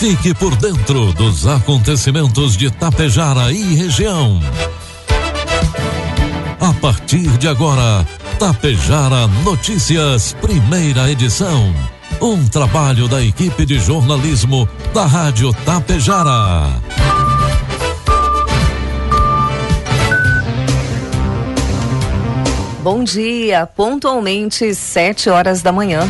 [0.00, 4.40] Fique por dentro dos acontecimentos de Tapejara e região.
[6.58, 8.06] A partir de agora,
[8.38, 11.74] Tapejara Notícias, primeira edição.
[12.18, 16.80] Um trabalho da equipe de jornalismo da Rádio Tapejara.
[22.82, 26.08] Bom dia, pontualmente sete horas da manhã.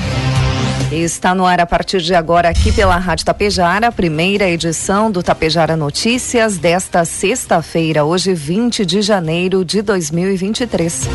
[0.93, 5.23] Está no ar a partir de agora aqui pela Rádio Tapejara, a primeira edição do
[5.23, 11.09] Tapejara Notícias desta sexta-feira, hoje 20 de janeiro de 2023.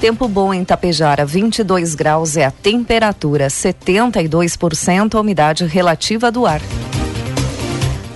[0.00, 6.60] Tempo bom em Tapejara, 22 graus é a temperatura, 72% a umidade relativa do ar.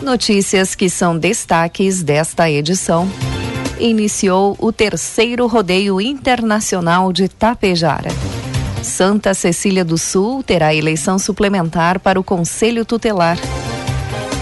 [0.01, 3.10] Notícias que são destaques desta edição.
[3.80, 8.10] Iniciou o terceiro rodeio internacional de Tapejara.
[8.92, 13.38] Santa Cecília do Sul terá eleição suplementar para o Conselho Tutelar.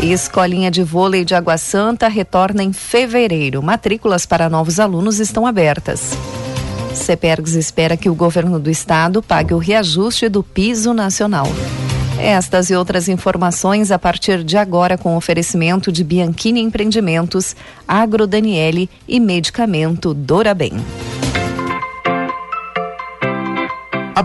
[0.02, 3.62] Escolinha de Vôlei de Água Santa retorna em fevereiro.
[3.62, 6.10] Matrículas para novos alunos estão abertas.
[6.92, 11.46] CEPERGS espera que o governo do estado pague o reajuste do piso nacional.
[12.18, 17.54] Estas e outras informações a partir de agora com oferecimento de Bianchini Empreendimentos,
[17.86, 20.72] Agro Daniele e Medicamento Dorabem.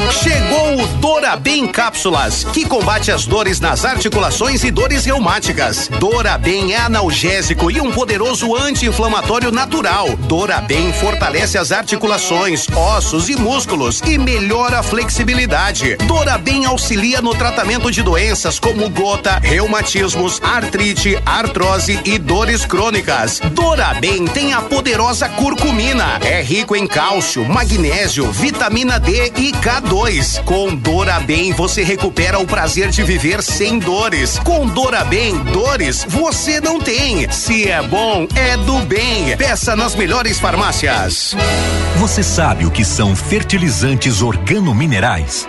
[0.00, 0.39] Chegou o
[1.10, 5.88] Dorabem Cápsulas, que combate as dores nas articulações e dores reumáticas.
[5.98, 10.08] Dorabem é analgésico e um poderoso anti-inflamatório natural.
[10.16, 15.96] Dorabem fortalece as articulações, ossos e músculos e melhora a flexibilidade.
[15.96, 23.40] Dorabem auxilia no tratamento de doenças como gota, reumatismos, artrite, artrose e dores crônicas.
[23.52, 26.20] Dorabem tem a poderosa curcumina.
[26.22, 30.42] É rico em cálcio, magnésio, vitamina D e K2 2.
[30.44, 34.38] Com Dorabem você recupera o prazer de viver sem dores.
[34.40, 37.26] Com Dorabem, dores você não tem.
[37.32, 39.34] Se é bom, é do bem.
[39.34, 41.34] Peça nas melhores farmácias.
[41.96, 45.48] Você sabe o que são fertilizantes organominerais?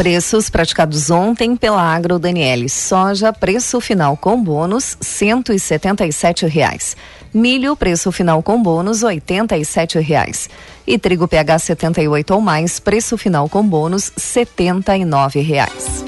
[0.00, 2.70] Preços praticados ontem pela Agro Daniele.
[2.70, 5.58] Soja, preço final com bônus, cento e
[6.46, 6.96] reais.
[7.34, 9.62] Milho, preço final com bônus, oitenta e
[10.00, 10.48] reais.
[10.86, 15.04] E trigo PH 78 ou mais, preço final com bônus, setenta e
[15.42, 16.02] reais.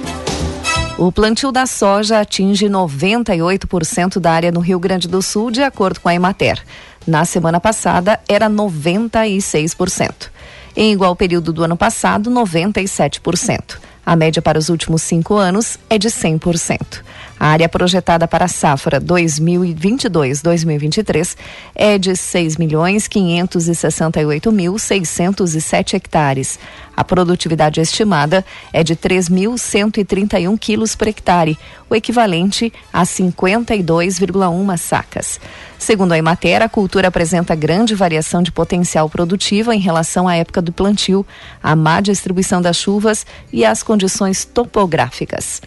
[0.96, 6.00] O plantio da soja atinge 98% da área no Rio Grande do Sul, de acordo
[6.00, 6.64] com a Emater.
[7.06, 10.30] Na semana passada, era 96%.
[10.74, 13.78] Em igual período do ano passado, 97%.
[14.04, 17.02] A média para os últimos cinco anos é de 100%.
[17.42, 21.36] A área projetada para a safra 2022-2023
[21.74, 26.56] é de 6 milhões 568 mil 607 hectares.
[26.96, 31.58] A produtividade estimada é de 3.131 quilos por hectare,
[31.90, 35.40] o equivalente a 52,1 sacas.
[35.76, 40.62] Segundo a Emater, a cultura apresenta grande variação de potencial produtivo em relação à época
[40.62, 41.26] do plantio,
[41.60, 45.60] à má distribuição das chuvas e às condições topográficas.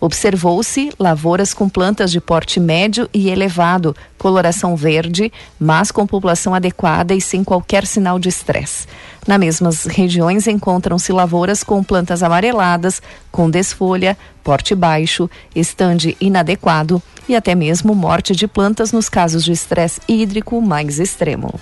[0.00, 7.14] Observou-se lavouras com plantas de porte médio e elevado, coloração verde, mas com população adequada
[7.14, 8.86] e sem qualquer sinal de estresse.
[9.26, 17.36] Nas mesmas regiões encontram-se lavouras com plantas amareladas, com desfolha, porte baixo, estande inadequado e
[17.36, 21.52] até mesmo morte de plantas nos casos de estresse hídrico mais extremo.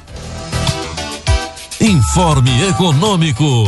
[1.81, 3.65] Informe Econômico.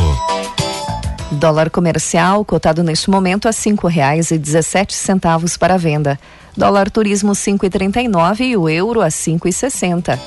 [1.31, 6.19] Dólar comercial cotado neste momento a cinco reais e dezessete centavos para venda.
[6.57, 10.19] Dólar turismo cinco e trinta e nove e o euro a cinco e sessenta.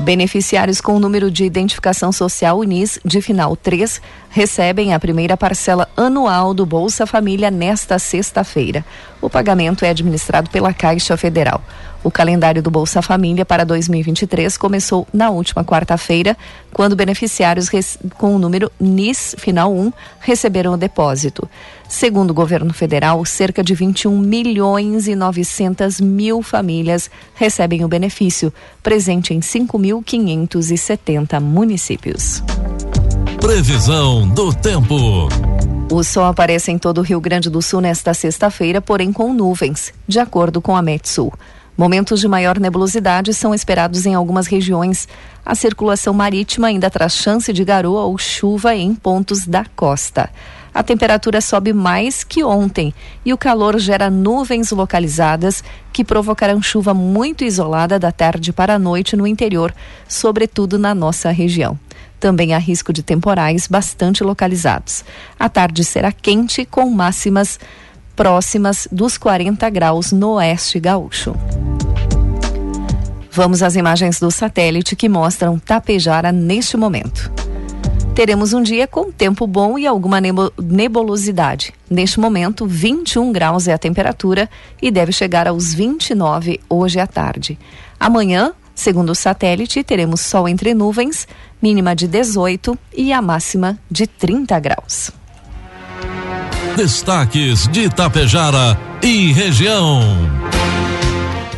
[0.00, 4.00] Beneficiários com o número de identificação social UNIS de final 3
[4.34, 8.84] recebem a primeira parcela anual do Bolsa Família nesta sexta-feira.
[9.22, 11.62] O pagamento é administrado pela Caixa Federal.
[12.02, 16.36] O calendário do Bolsa Família para 2023 começou na última quarta-feira,
[16.72, 17.70] quando beneficiários
[18.18, 21.48] com o número NIS final 1 receberam o depósito.
[21.88, 28.52] Segundo o governo federal, cerca de 21 milhões e 900 mil famílias recebem o benefício,
[28.82, 32.42] presente em 5.570 municípios.
[33.44, 35.28] Previsão do tempo.
[35.92, 39.92] O sol aparece em todo o Rio Grande do Sul nesta sexta-feira, porém com nuvens,
[40.08, 41.30] de acordo com a Metsul.
[41.76, 45.06] Momentos de maior nebulosidade são esperados em algumas regiões.
[45.44, 50.30] A circulação marítima ainda traz chance de garoa ou chuva em pontos da costa.
[50.72, 52.94] A temperatura sobe mais que ontem
[53.26, 55.62] e o calor gera nuvens localizadas
[55.92, 59.72] que provocarão chuva muito isolada da tarde para a noite no interior,
[60.08, 61.78] sobretudo na nossa região.
[62.18, 65.04] Também há risco de temporais bastante localizados.
[65.38, 67.58] A tarde será quente com máximas
[68.16, 71.34] próximas dos 40 graus no oeste gaúcho.
[73.30, 77.32] Vamos às imagens do satélite que mostram Tapejara neste momento.
[78.14, 81.74] Teremos um dia com tempo bom e alguma nebulosidade.
[81.90, 84.48] Neste momento, 21 graus é a temperatura
[84.80, 87.58] e deve chegar aos 29 hoje à tarde.
[87.98, 91.26] Amanhã, segundo o satélite, teremos sol entre nuvens,
[91.62, 95.10] mínima de 18 e a máxima de 30 graus.
[96.76, 100.00] Destaques de Itapejara e região.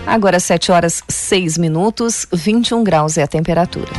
[0.06, 3.90] Agora 7 horas 6 minutos, 21 graus é a temperatura.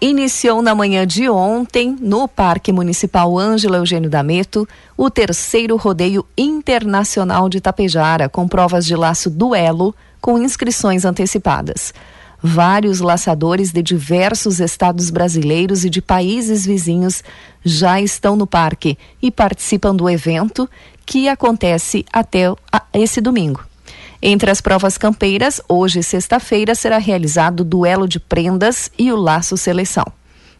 [0.00, 7.48] Iniciou na manhã de ontem, no Parque Municipal Ângela Eugênio Dameto, o terceiro rodeio internacional
[7.48, 9.94] de Itapejara, com provas de laço duelo,
[10.24, 11.92] com inscrições antecipadas.
[12.42, 17.22] Vários laçadores de diversos estados brasileiros e de países vizinhos
[17.62, 20.66] já estão no parque e participam do evento
[21.04, 22.44] que acontece até
[22.94, 23.62] esse domingo.
[24.22, 29.58] Entre as provas campeiras, hoje, sexta-feira, será realizado o duelo de prendas e o laço
[29.58, 30.06] seleção.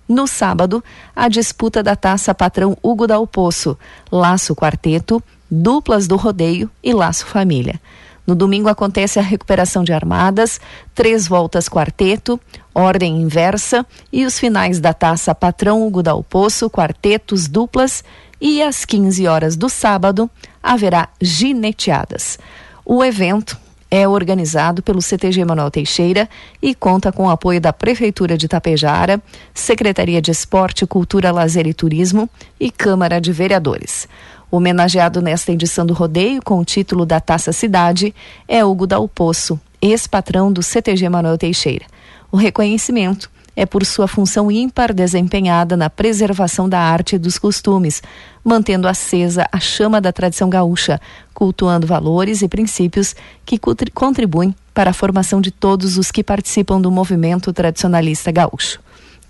[0.06, 0.84] No sábado,
[1.16, 3.78] a disputa da taça patrão Hugo Dal Poço,
[4.12, 7.80] laço quarteto, duplas do rodeio e laço família.
[8.26, 10.60] No domingo acontece a recuperação de armadas,
[10.94, 12.40] três voltas quarteto,
[12.74, 18.02] ordem inversa e os finais da taça Patrão Hugo Dal Poço, quartetos duplas
[18.40, 20.30] e às 15 horas do sábado
[20.62, 22.38] haverá gineteadas.
[22.84, 23.58] O evento
[23.90, 26.28] é organizado pelo CTG Manuel Teixeira
[26.60, 29.22] e conta com o apoio da Prefeitura de Tapejara,
[29.54, 32.28] Secretaria de Esporte, Cultura, Lazer e Turismo
[32.58, 34.08] e Câmara de Vereadores.
[34.56, 38.14] Homenageado nesta edição do rodeio com o título da Taça Cidade
[38.46, 41.84] é Hugo Dal Poço, ex-patrão do CTG Manuel Teixeira.
[42.30, 48.00] O reconhecimento é por sua função ímpar desempenhada na preservação da arte e dos costumes,
[48.44, 51.00] mantendo acesa a chama da tradição gaúcha,
[51.34, 53.58] cultuando valores e princípios que
[53.92, 58.78] contribuem para a formação de todos os que participam do movimento tradicionalista gaúcho.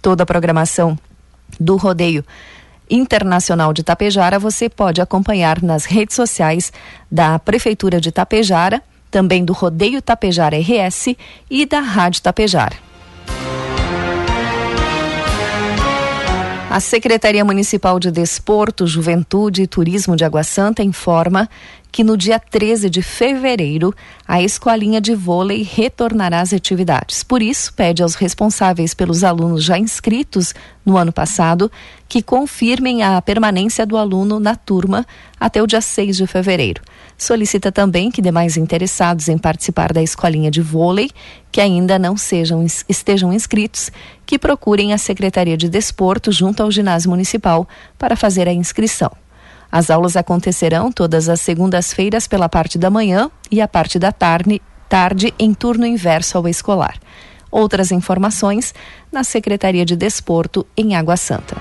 [0.03, 0.99] Toda a programação
[1.59, 2.23] do rodeio
[2.89, 6.73] Internacional de Tapejara você pode acompanhar nas redes sociais
[7.11, 11.17] da Prefeitura de Tapejara, também do Rodeio Tapejara RS
[11.51, 12.77] e da Rádio Tapejara.
[16.75, 21.49] A Secretaria Municipal de Desporto, Juventude e Turismo de Água Santa informa
[21.95, 23.95] que no dia 13 de fevereiro
[24.27, 27.23] a escolinha de vôlei retornará às atividades.
[27.23, 30.53] Por isso, pede aos responsáveis pelos alunos já inscritos
[30.85, 31.71] no ano passado
[32.09, 35.07] que confirmem a permanência do aluno na turma
[35.39, 36.83] até o dia 6 de fevereiro.
[37.17, 41.13] Solicita também que demais interessados em participar da escolinha de vôlei,
[41.53, 43.93] que ainda não sejam, estejam inscritos,
[44.27, 49.13] que procurem a Secretaria de Desporto junto ao ginásio municipal para fazer a inscrição.
[49.75, 54.63] As aulas acontecerão todas as segundas-feiras pela parte da manhã e a parte da tarde,
[54.89, 56.97] tarde em turno inverso ao escolar.
[57.51, 58.73] Outras informações
[59.11, 61.57] na Secretaria de Desporto em Água Santa.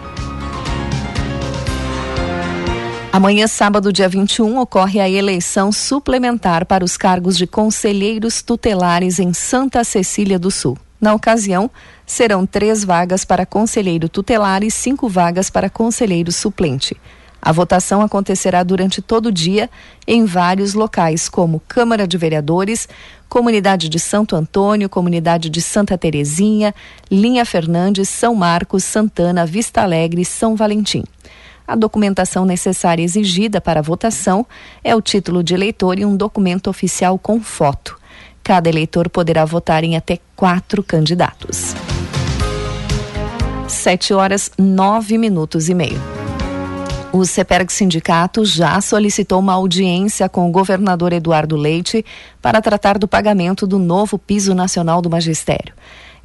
[3.11, 9.33] Amanhã, sábado, dia 21, ocorre a eleição suplementar para os cargos de conselheiros tutelares em
[9.33, 10.77] Santa Cecília do Sul.
[11.01, 11.67] Na ocasião,
[12.05, 16.95] serão três vagas para conselheiro tutelar e cinco vagas para conselheiro suplente.
[17.45, 19.69] A votação acontecerá durante todo o dia
[20.07, 22.87] em vários locais, como Câmara de Vereadores,
[23.27, 26.73] Comunidade de Santo Antônio, Comunidade de Santa Terezinha,
[27.11, 31.03] Linha Fernandes, São Marcos, Santana, Vista Alegre São Valentim.
[31.67, 34.45] A documentação necessária exigida para a votação
[34.81, 37.99] é o título de eleitor e um documento oficial com foto.
[38.41, 41.75] Cada eleitor poderá votar em até quatro candidatos.
[43.67, 46.22] Sete horas, nove minutos e meio.
[47.15, 52.03] O CEPERG Sindicato já solicitou uma audiência com o governador Eduardo Leite
[52.41, 55.75] para tratar do pagamento do novo piso nacional do magistério.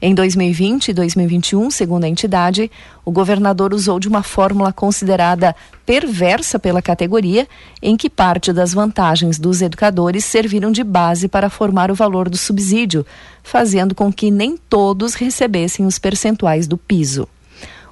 [0.00, 2.70] Em 2020 e 2021, segundo a entidade,
[3.04, 7.48] o governador usou de uma fórmula considerada perversa pela categoria,
[7.82, 12.36] em que parte das vantagens dos educadores serviram de base para formar o valor do
[12.36, 13.04] subsídio,
[13.42, 17.26] fazendo com que nem todos recebessem os percentuais do piso.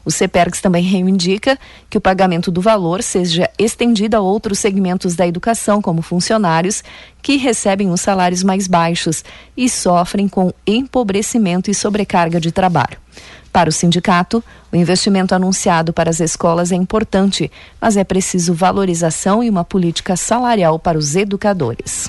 [0.06, 1.58] O CEPERGS também reivindica
[1.90, 6.84] que o pagamento do valor seja estendido a outros segmentos da educação, como funcionários,
[7.20, 9.25] que recebem os salários mais baixos
[9.56, 12.98] e sofrem com empobrecimento e sobrecarga de trabalho.
[13.52, 19.42] Para o sindicato, o investimento anunciado para as escolas é importante, mas é preciso valorização
[19.42, 22.08] e uma política salarial para os educadores.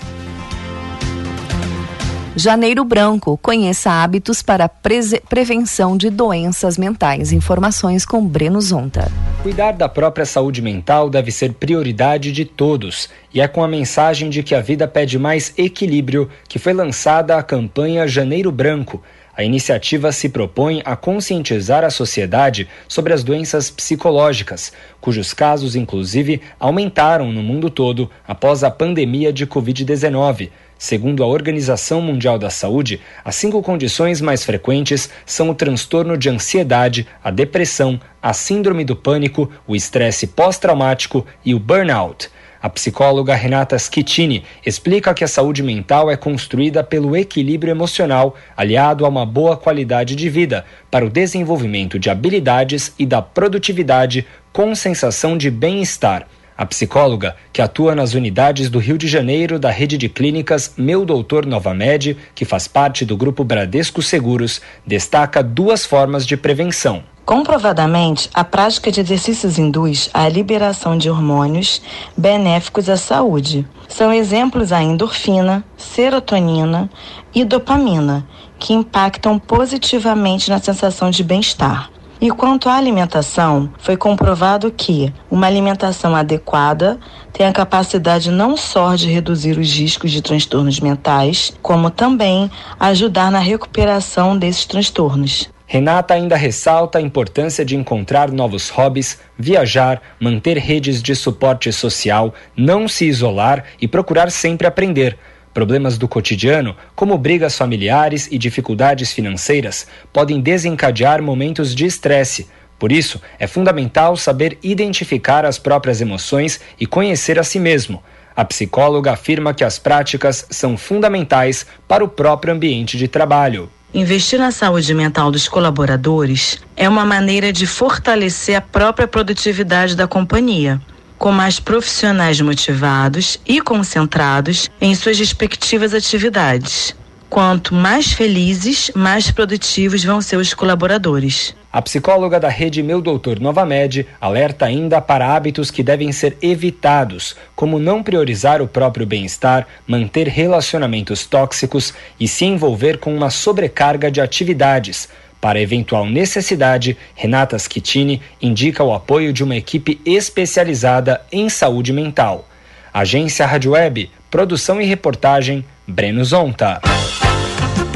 [2.39, 3.35] Janeiro Branco.
[3.41, 7.31] Conheça hábitos para prevenção de doenças mentais.
[7.31, 9.11] Informações com Breno Zonta.
[9.41, 13.09] Cuidar da própria saúde mental deve ser prioridade de todos.
[13.33, 17.35] E é com a mensagem de que a vida pede mais equilíbrio que foi lançada
[17.35, 19.01] a campanha Janeiro Branco.
[19.35, 26.41] A iniciativa se propõe a conscientizar a sociedade sobre as doenças psicológicas, cujos casos, inclusive,
[26.59, 30.49] aumentaram no mundo todo após a pandemia de Covid-19.
[30.77, 36.29] Segundo a Organização Mundial da Saúde, as cinco condições mais frequentes são o transtorno de
[36.29, 42.29] ansiedade, a depressão, a síndrome do pânico, o estresse pós-traumático e o burnout.
[42.61, 49.05] A psicóloga Renata Schittini explica que a saúde mental é construída pelo equilíbrio emocional, aliado
[49.05, 54.73] a uma boa qualidade de vida, para o desenvolvimento de habilidades e da produtividade com
[54.73, 56.27] sensação de bem-estar.
[56.57, 61.05] A psicóloga, que atua nas unidades do Rio de Janeiro da rede de clínicas Meu
[61.05, 67.03] Doutor Nova Med, que faz parte do grupo Bradesco Seguros, destaca duas formas de prevenção.
[67.23, 71.79] Comprovadamente, a prática de exercícios induz à liberação de hormônios
[72.17, 73.67] benéficos à saúde.
[73.87, 76.89] São exemplos a endorfina, serotonina
[77.35, 78.25] e dopamina,
[78.57, 81.91] que impactam positivamente na sensação de bem-estar.
[82.19, 86.99] E quanto à alimentação, foi comprovado que uma alimentação adequada
[87.31, 93.29] tem a capacidade não só de reduzir os riscos de transtornos mentais, como também ajudar
[93.29, 95.47] na recuperação desses transtornos.
[95.67, 102.33] Renata ainda ressalta a importância de encontrar novos hobbies, viajar, manter redes de suporte social,
[102.55, 105.17] não se isolar e procurar sempre aprender
[105.57, 112.47] Problemas do cotidiano, como brigas familiares e dificuldades financeiras, podem desencadear momentos de estresse.
[112.77, 118.03] Por isso, é fundamental saber identificar as próprias emoções e conhecer a si mesmo.
[118.35, 123.67] A psicóloga afirma que as práticas são fundamentais para o próprio ambiente de trabalho.
[123.91, 130.07] Investir na saúde mental dos colaboradores é uma maneira de fortalecer a própria produtividade da
[130.07, 130.79] companhia
[131.17, 136.95] com mais profissionais motivados e concentrados em suas respectivas atividades.
[137.29, 141.53] Quanto mais felizes, mais produtivos vão ser os colaboradores.
[141.71, 146.37] A psicóloga da rede Meu Doutor Nova Med alerta ainda para hábitos que devem ser
[146.41, 153.29] evitados, como não priorizar o próprio bem-estar, manter relacionamentos tóxicos e se envolver com uma
[153.29, 161.21] sobrecarga de atividades para eventual necessidade, Renata Schittini indica o apoio de uma equipe especializada
[161.31, 162.47] em saúde mental.
[162.93, 166.81] Agência Rádio Web, produção e reportagem, Breno Zonta.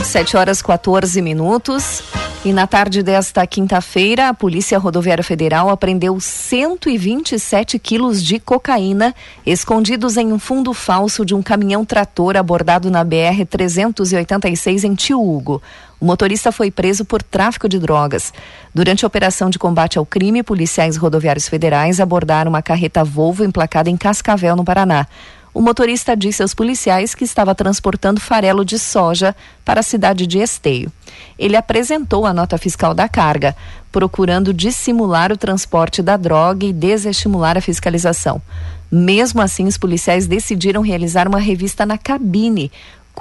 [0.04, 2.04] 7 horas 14 minutos.
[2.44, 9.14] E na tarde desta quinta-feira, a Polícia Rodoviária Federal apreendeu 127 quilos de cocaína
[9.46, 15.62] escondidos em um fundo falso de um caminhão trator abordado na BR-386 em Tio Hugo.
[16.00, 18.34] O motorista foi preso por tráfico de drogas.
[18.74, 23.88] Durante a operação de combate ao crime, policiais rodoviários federais abordaram uma carreta Volvo emplacada
[23.88, 25.06] em Cascavel, no Paraná.
[25.54, 30.40] O motorista disse aos policiais que estava transportando farelo de soja para a cidade de
[30.40, 30.92] Esteio.
[31.38, 33.56] Ele apresentou a nota fiscal da carga,
[33.92, 38.42] procurando dissimular o transporte da droga e desestimular a fiscalização.
[38.90, 42.72] Mesmo assim, os policiais decidiram realizar uma revista na cabine,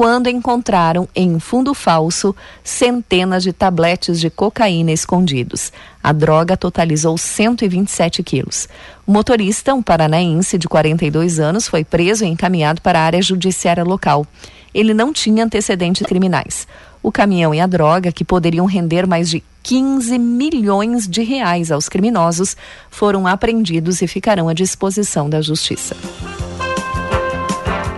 [0.00, 5.70] quando encontraram em um fundo falso centenas de tabletes de cocaína escondidos.
[6.02, 8.66] A droga totalizou 127 quilos.
[9.06, 13.84] O motorista, um paranaense de 42 anos, foi preso e encaminhado para a área judiciária
[13.84, 14.26] local.
[14.72, 16.66] Ele não tinha antecedentes criminais.
[17.02, 21.90] O caminhão e a droga, que poderiam render mais de 15 milhões de reais aos
[21.90, 22.56] criminosos,
[22.90, 25.94] foram apreendidos e ficarão à disposição da Justiça.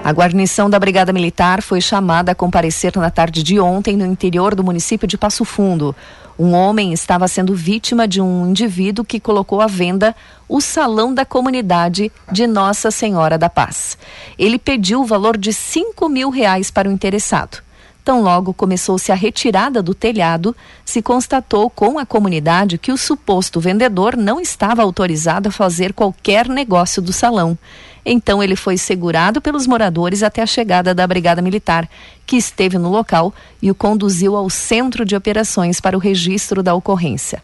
[0.04, 4.52] A guarnição da Brigada Militar foi chamada a comparecer na tarde de ontem no interior
[4.52, 5.94] do município de Passo Fundo.
[6.36, 10.12] Um homem estava sendo vítima de um indivíduo que colocou à venda
[10.48, 13.96] o salão da comunidade de Nossa Senhora da Paz.
[14.36, 17.62] Ele pediu o valor de 5 mil reais para o interessado.
[18.04, 23.60] Tão logo começou-se a retirada do telhado, se constatou com a comunidade que o suposto
[23.60, 27.56] vendedor não estava autorizado a fazer qualquer negócio do salão.
[28.04, 31.88] Então ele foi segurado pelos moradores até a chegada da Brigada Militar,
[32.26, 36.74] que esteve no local e o conduziu ao centro de operações para o registro da
[36.74, 37.42] ocorrência.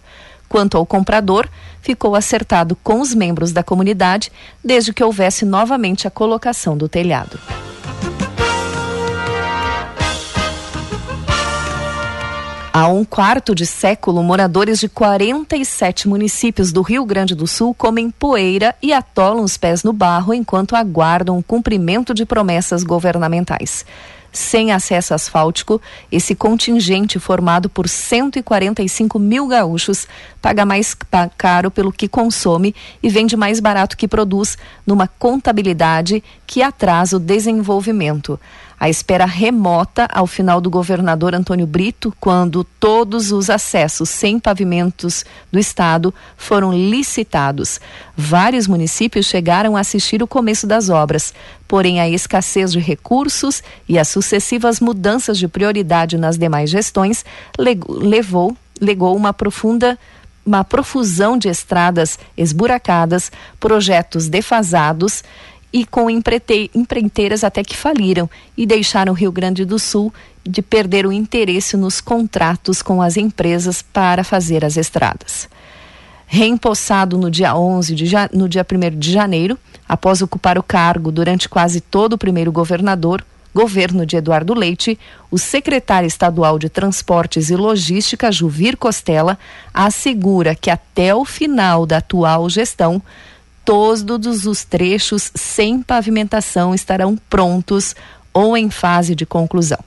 [0.48, 1.48] Quanto ao comprador,
[1.80, 4.32] ficou acertado com os membros da comunidade
[4.64, 7.38] desde que houvesse novamente a colocação do telhado.
[12.80, 18.08] Há um quarto de século, moradores de 47 municípios do Rio Grande do Sul comem
[18.08, 23.84] poeira e atolam os pés no barro enquanto aguardam o cumprimento de promessas governamentais.
[24.30, 25.82] Sem acesso asfáltico,
[26.12, 30.06] esse contingente formado por 145 mil gaúchos
[30.40, 30.96] paga mais
[31.36, 34.56] caro pelo que consome e vende mais barato que produz,
[34.86, 38.38] numa contabilidade que atrasa o desenvolvimento
[38.80, 45.24] a espera remota ao final do governador Antônio Brito, quando todos os acessos sem pavimentos
[45.50, 47.80] do estado foram licitados.
[48.16, 51.34] Vários municípios chegaram a assistir o começo das obras,
[51.66, 57.24] porém a escassez de recursos e as sucessivas mudanças de prioridade nas demais gestões
[57.58, 59.98] levou legou uma profunda
[60.46, 65.22] uma profusão de estradas esburacadas, projetos defasados
[65.72, 71.06] e com empreiteiras até que faliram e deixaram o Rio Grande do Sul de perder
[71.06, 75.48] o interesse nos contratos com as empresas para fazer as estradas.
[76.26, 81.48] Reempossado no dia 11 de no dia 1 de janeiro, após ocupar o cargo durante
[81.48, 84.98] quase todo o primeiro governador, governo de Eduardo Leite,
[85.30, 89.38] o secretário estadual de Transportes e Logística, Juvir Costela,
[89.72, 93.02] assegura que até o final da atual gestão
[93.68, 97.94] todos os trechos sem pavimentação estarão prontos
[98.32, 99.78] ou em fase de conclusão.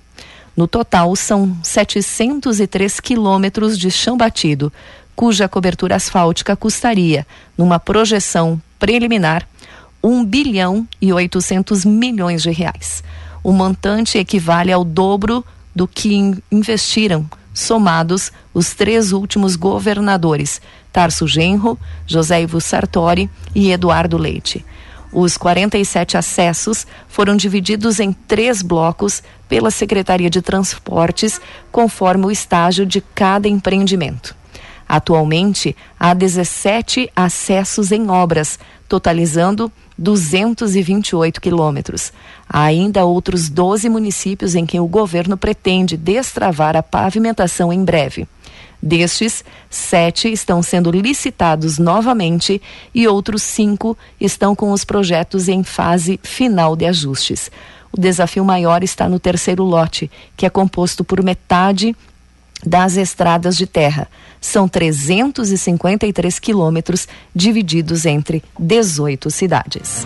[0.55, 4.71] No total, são 703 quilômetros de chão batido,
[5.15, 7.25] cuja cobertura asfáltica custaria,
[7.57, 9.47] numa projeção preliminar,
[10.03, 13.03] 1 bilhão e 800 milhões de reais.
[13.43, 15.43] O montante equivale ao dobro
[15.75, 24.17] do que investiram, somados os três últimos governadores, Tarso Genro, José Ivo Sartori e Eduardo
[24.17, 24.65] Leite.
[25.13, 32.85] Os 47 acessos foram divididos em três blocos pela Secretaria de Transportes, conforme o estágio
[32.85, 34.35] de cada empreendimento.
[34.87, 42.11] Atualmente, há 17 acessos em obras, totalizando 228 quilômetros.
[42.47, 48.27] Há ainda outros 12 municípios em que o governo pretende destravar a pavimentação em breve.
[48.81, 52.61] Destes, sete estão sendo licitados novamente
[52.93, 57.51] e outros cinco estão com os projetos em fase final de ajustes.
[57.91, 61.95] O desafio maior está no terceiro lote, que é composto por metade
[62.65, 64.07] das estradas de terra.
[64.39, 70.05] São 353 quilômetros divididos entre 18 cidades.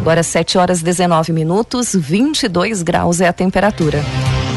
[0.00, 4.02] Agora 7 horas 19 minutos, 22 graus é a temperatura.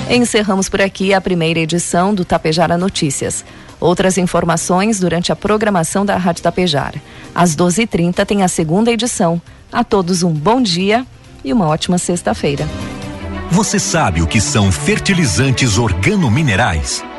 [0.10, 3.44] Encerramos por aqui a primeira edição do Tapejara Notícias.
[3.80, 7.02] Outras informações durante a programação da Rádio Tapejara.
[7.34, 9.41] Às 12h30 tem a segunda edição.
[9.72, 11.06] A todos um bom dia
[11.44, 12.68] e uma ótima sexta-feira.
[13.50, 17.04] Você sabe o que são fertilizantes organominerais?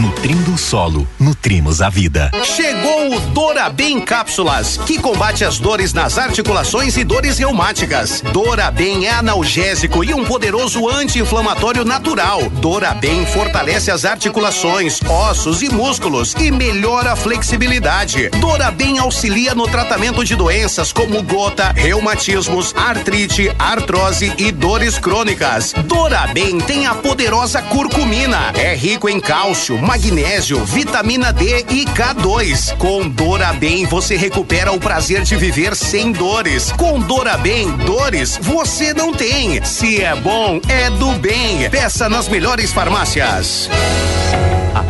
[0.00, 2.30] Nutrindo o solo, nutrimos a vida.
[2.42, 8.22] Chegou o Dorabem Cápsulas, que combate as dores nas articulações e dores reumáticas.
[8.32, 12.48] Dorabem é analgésico e um poderoso anti-inflamatório natural.
[12.48, 18.30] Dorabem fortalece as articulações, ossos e músculos e melhora a flexibilidade.
[18.40, 25.74] Dorabem auxilia no tratamento de doenças como gota, reumatismos, artrite, artrose e dores crônicas.
[25.84, 28.50] Dorabem tem a poderosa curcumina.
[28.54, 32.76] É rico em cálcio, magnésio, vitamina D e K2.
[32.76, 36.70] Com Dorabem você recupera o prazer de viver sem dores.
[36.70, 39.60] Com Dorabem, dores você não tem.
[39.64, 41.68] Se é bom, é do bem.
[41.70, 43.68] Peça nas melhores farmácias.